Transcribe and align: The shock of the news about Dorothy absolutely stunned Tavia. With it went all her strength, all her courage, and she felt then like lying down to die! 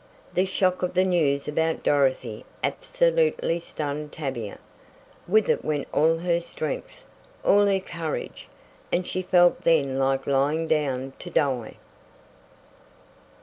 The 0.33 0.45
shock 0.47 0.81
of 0.81 0.95
the 0.95 1.05
news 1.05 1.47
about 1.47 1.83
Dorothy 1.83 2.43
absolutely 2.63 3.59
stunned 3.59 4.11
Tavia. 4.11 4.57
With 5.27 5.47
it 5.47 5.63
went 5.63 5.87
all 5.93 6.17
her 6.17 6.41
strength, 6.41 7.03
all 7.45 7.67
her 7.67 7.79
courage, 7.79 8.47
and 8.91 9.05
she 9.05 9.21
felt 9.21 9.61
then 9.61 9.99
like 9.99 10.25
lying 10.25 10.65
down 10.67 11.13
to 11.19 11.29
die! 11.29 11.75